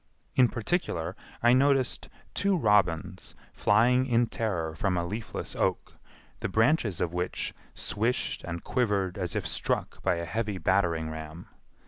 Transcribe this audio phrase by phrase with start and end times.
[0.35, 5.93] In particular, I noticed two robins flying in terror from a leafless oak,
[6.39, 11.49] the branches of which swished and quivered as if struck by a heavy battering ram.